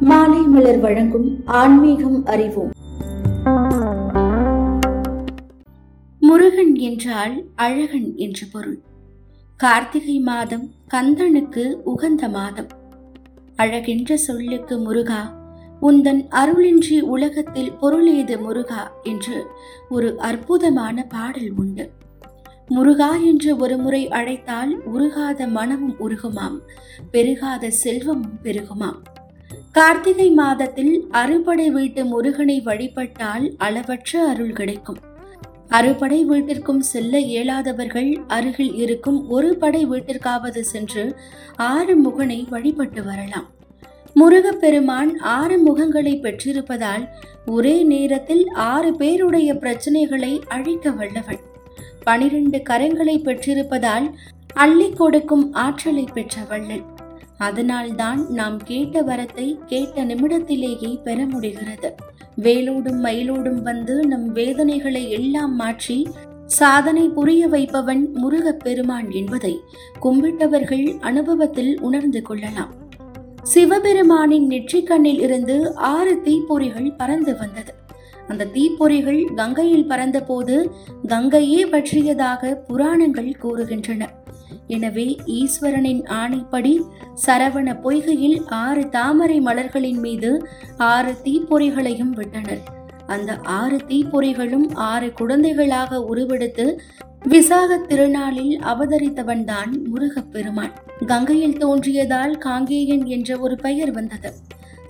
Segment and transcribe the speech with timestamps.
[0.00, 2.70] மாலை மலர் வழங்கும் ஆன்மீகம் அறிவோம்.
[6.18, 8.78] முருகன் என்றால் அழகன் என்று பொருள்.
[9.56, 12.66] கார்த்திகை மாதம் கந்தனுக்கு உகந்த மாதம்.
[13.56, 15.22] அழகென்ற சொல்லுக்கு முருகா
[15.82, 19.46] உந்தன் அருளின்றி உலகத்தில் பொருளேது முருகா என்று
[19.88, 21.90] ஒரு அற்புதமான பாடல் உண்டு.
[22.68, 26.58] முருகா என்று ஒரு முறை அழைத்தால் உருகாத மனமும் உருகுமாம்
[27.12, 29.00] பெருகாத செல்வமும் பெருகுமாம்.
[29.72, 34.98] கார்த்திகை மாதத்தில் அறுபடை வீட்டு முருகனை வழிபட்டால் அளவற்ற அருள் கிடைக்கும்.
[35.68, 41.16] அறுபடை வீட்டிற்கும் செல்ல இயலாதவர்கள் அருகில் இருக்கும் ஒரு படை வீட்டிற்காவது சென்று
[41.56, 43.48] ஆறு முகனை வழிபட்டு வரலாம்.
[44.14, 47.08] முருகப்பெருமான் ஆறு முகங்களை பெற்றிருப்பதால்
[47.46, 51.38] ஒரே நேரத்தில் ஆறு பேருடைய பிரச்சனைகளை அழிக்க வல்லவன்.
[52.04, 54.10] பனிரெண்டு கரங்களை பெற்றிருப்பதால்
[54.54, 56.84] அள்ளி கொடுக்கும் ஆற்றலை பெற்ற வள்ளல்
[57.40, 61.94] அதனால்தான் நாம் கேட்ட வரத்தை கேட்ட நிமிடத்திலேயே பெற முடிகிறது.
[62.40, 66.08] வேலோடும் மயிலோடும் வந்து நம் வேதனைகளை எல்லாம் மாற்றி
[66.46, 69.60] சாதனை புரிய வைப்பவன் முருகப் பெருமான் என்பதை
[70.02, 72.74] கும்பிட்டவர்கள் அனுபவத்தில் உணர்ந்து கொள்ளலாம்.
[73.42, 77.74] சிவபெருமானின் நெற்றிக்கண்ணில் இருந்து ஆறு தீப்பொறிகள் பறந்து வந்தது.
[78.28, 80.70] அந்த தீப்பொறிகள் கங்கையில் பறந்தபோது
[81.08, 84.08] கங்கையே பற்றியதாக புராணங்கள் கூறுகின்றன.
[84.76, 85.06] எனவே
[85.38, 86.74] ஈஸ்வரனின் ஆணைப்படி
[87.26, 90.30] சரவண பொய்கையில் ஆறு தாமரை மலர்களின் மீது
[90.92, 92.62] ஆறு தீப்பொறிகளையும் விட்டனர்.
[93.14, 96.66] அந்த ஆறு தீப்பொறிகளும் ஆறு குழந்தைகளாக உருவெடுத்து
[97.28, 100.74] விசாக திருநாளில் அவதரித்தவன்தான் முருகப்பெருமான்.
[101.06, 104.30] கங்கையில் தோன்றியதால் காங்கேயன் என்ற ஒரு பெயர் வந்தது.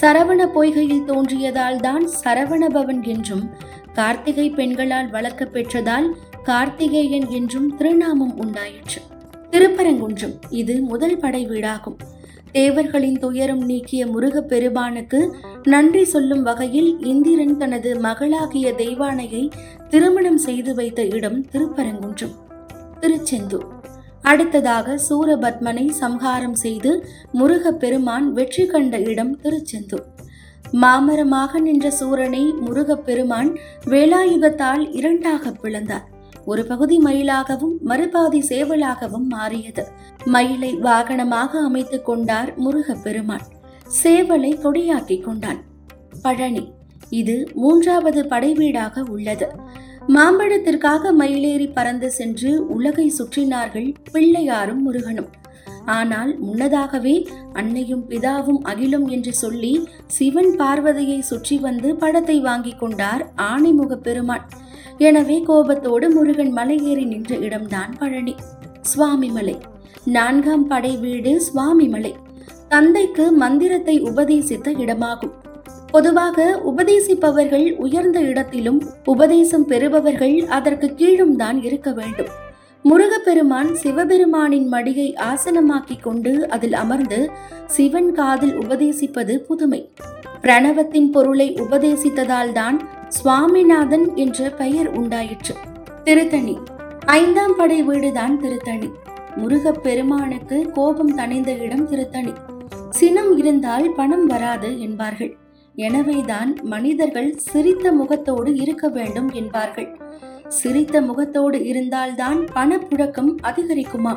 [0.00, 3.44] சரவண பொய்கையில் தோன்றியதால் தான் சரவணபவன் என்றும்
[3.92, 6.08] கார்த்திகை பெண்களால் வளர்க்க பெற்றதால்
[6.44, 9.00] கார்த்திகேயன் என்றும் திருநாமம் உண்டாயிற்று.
[9.52, 10.38] திருப்பரங்குன்றம்.
[10.50, 11.96] இது முதல் படை வீடாகும்.
[12.52, 19.50] தேவர்களின் துயரம் நீக்கிய முருகப் பெருமானுக்கு நன்றி சொல்லும் வகையில் இந்திரன் தனது மகளாகிய தெய்வானையை
[19.88, 22.34] திருமணம் செய்து வைத்த இடம் திருப்பரங்குன்றம்.
[23.00, 23.66] திருச்செந்தூர்.
[24.22, 30.04] அடுத்ததாக சூரபத்மனை சம்ஹாரம் செய்து முருகப் பெருமான் வெற்றி கண்ட இடம் திருச்செந்தூர்.
[30.72, 36.11] மாமரமாக நின்ற சூரனை முருகப் பெருமான் வேலாயுதத்தால் இரண்டாக பிளந்தார்.
[36.46, 39.84] ஒரு பகுதி மயிலாகவும் மறுபாதி சேவலாகவும் மாறியது.
[40.24, 43.46] மயிலை வாகனமாக அமைத்துக் கொண்டார் முருகப்பெருமான்.
[44.02, 45.60] சேவலை கொடியாக்கிக் கொண்டான்.
[46.22, 46.72] பழனி
[47.10, 49.48] இது மூன்றாவது படைவீடாக உள்ளது.
[50.08, 55.30] மாம்பழத்திற்காக மயிலேறி பறந்து சென்று உலகை சுற்றினார்கள் பிள்ளையாரும் முருகனும்.
[55.84, 63.94] ஆனால் முன்னதாகவே அன்னையும் பிதாவும் அகிலும் என்று சொல்லி சிவன் பார்வதியை சுற்றி வந்து படத்தை வாங்கி கொண்டார் ஆணைமுக
[63.94, 64.48] பெருமான்.
[64.98, 68.34] எனவே கோபத்தோடு முருகன் மலை ஏறி நின்ற இடம்தான் பழனி.
[68.80, 69.60] சுவாமிமலை.
[70.04, 72.14] நான்காம் படை வீடு சுவாமிமலை.
[72.68, 75.32] தந்தைக்கு மந்திரத்தை உபதேசித்த இடமாகும்.
[75.90, 82.26] பொதுவாக உபதேசிப்பவர்கள் உயர்ந்த இடத்திலும் உபதேசம் பெறுபவர்கள் அதற்கு கீழும் தான் இருக்க வேண்டும்.
[82.82, 87.30] முருகப்பெருமான் சிவபெருமானின் மடியை ஆசனமாக்கி கொண்டு அதில் அமர்ந்து
[87.66, 89.88] சிவன் காதில் உபதேசிப்பது புதுமை.
[90.42, 92.82] பிரணவத்தின் பொருளை உபதேசித்ததால் தான்
[93.12, 95.54] சுவாமிநாதன் என்ற பெயர் உண்டாயிற்று.
[96.04, 96.58] திருத்தணி.
[97.06, 98.90] ஐந்தாம் படை வீடுதான் திருத்தணி.
[99.36, 102.34] முருகப் பெருமானுக்கு கோபம் தணிந்த இடம் திருத்தணி.
[102.90, 105.36] சினம் இருந்தால் பணம் வராது என்பார்கள்.
[105.74, 110.00] எனவேதான் மனிதர்கள் சிரித்த முகத்தோடு இருக்க வேண்டும் என்பார்கள்.
[110.48, 114.16] சிரித்த முகத்தோடு இருந்தால்தான் பணப்புழக்கம் அதிகரிக்குமா?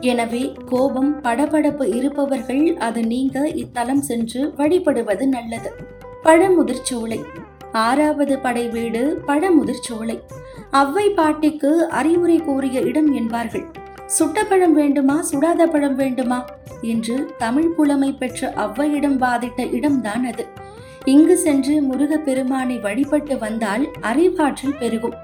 [0.00, 5.72] எனவே கோபம் படபடப்பு இருப்பவர்கள் அது நீங்க இத்தலம் சென்று வழிபடுவது நல்லது.
[6.24, 7.24] பழமுதிர்ச்சோலை
[7.76, 10.16] ஆறாவது படை வீடு பழமுதிர்ச்சோலை
[10.70, 13.66] அவ்வை பாட்டிக்கு அறிவுரை கூறிய இடம் என்பார்கள்.
[14.06, 16.38] சுட்ட பழம் வேண்டுமா சுடாத பழம் வேண்டுமா?
[16.82, 20.46] என்று தமிழ் புலமை பெற்ற அவ்வையிடம் வாதிட்ட இடம்தான் அது.
[21.04, 25.16] இங்கு சென்று முருக பெருமானை வழிபட்டு வந்தால் அறிவாற்றல் பெருகும்.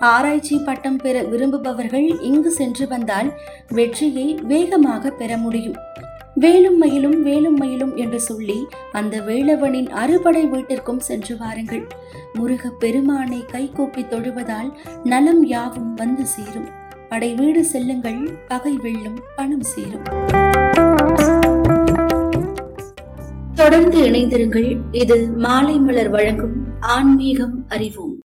[0.00, 3.30] ஆராய்ச்சி பட்டம் பெற விரும்புபவர்கள் இங்கு சென்று வந்தால்
[3.68, 5.76] வெற்றியை வேகமாக பெற முடியும்.
[6.38, 11.86] வேலும் மயிலும் வேலும் மயிலும் என்று சொல்லி அந்த வேளவனின் அறுபடை வீட்டிற்கும் சென்று வாருங்கள்.
[12.32, 14.72] முருக பெருமானை கைகூப்பி தொழுவதால்
[15.04, 16.68] நலம் யாவும் வந்து சேரும்.
[17.08, 20.04] படை வீடு செல்லுங்கள் பகை வெல்லும் பணம் சேரும்.
[23.54, 24.76] தொடர்ந்து இணைந்திருங்கள்.
[24.90, 28.15] இது மாலை மலர் வழங்கும் ஆன்மீகம் அறிவோம்.